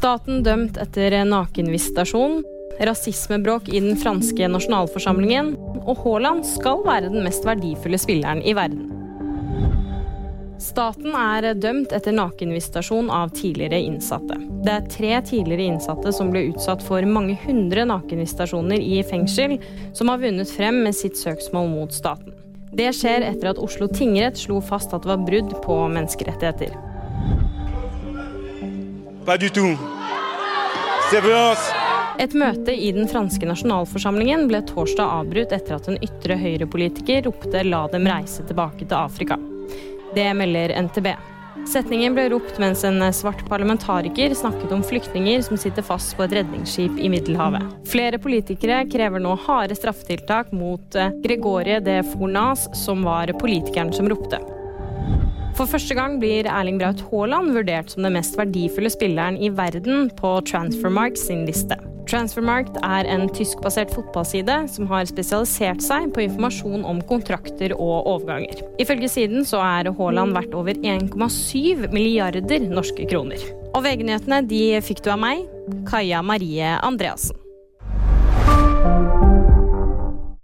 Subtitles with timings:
[0.00, 2.38] Staten dømt etter nakenvisitasjon,
[2.88, 5.50] rasismebråk i den franske nasjonalforsamlingen,
[5.82, 8.86] og Haaland skal være den mest verdifulle spilleren i verden.
[10.56, 14.40] Staten er dømt etter nakenvisitasjon av tidligere innsatte.
[14.64, 19.58] Det er tre tidligere innsatte som ble utsatt for mange hundre nakenvisitasjoner i fengsel,
[19.92, 22.32] som har vunnet frem med sitt søksmål mot staten.
[22.72, 26.86] Det skjer etter at Oslo tingrett slo fast at det var brudd på menneskerettigheter.
[32.20, 37.64] Et møte i den franske nasjonalforsamlingen ble torsdag avbrutt etter at en ytre høyrepolitiker ropte
[37.64, 39.40] 'la dem reise tilbake til Afrika'.
[40.14, 41.14] Det melder NTB.
[41.68, 46.32] Setningen ble ropt mens en svart parlamentariker snakket om flyktninger som sitter fast på et
[46.38, 47.66] redningsskip i Middelhavet.
[47.90, 54.08] Flere politikere krever nå harde straffetiltak mot eh, Gregorie de Fournas, som var politikeren som
[54.08, 54.40] ropte.
[55.58, 60.08] For første gang blir Erling Braut Haaland vurdert som den mest verdifulle spilleren i verden
[60.20, 61.76] på Transfermark sin liste.
[62.10, 68.64] Transfermarkt er en tyskbasert fotballside som har spesialisert seg på informasjon om kontrakter og overganger.
[68.82, 73.44] Ifølge siden så er Haaland verdt over 1,7 milliarder norske kroner.
[73.70, 75.46] Og VG-nyhetene de fikk du av meg,
[75.86, 77.38] Kaja Marie Andreassen.